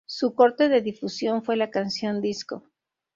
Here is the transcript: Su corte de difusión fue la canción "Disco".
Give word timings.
Su 0.07 0.33
corte 0.33 0.67
de 0.67 0.81
difusión 0.81 1.43
fue 1.43 1.57
la 1.57 1.69
canción 1.69 2.21
"Disco". 2.21 2.63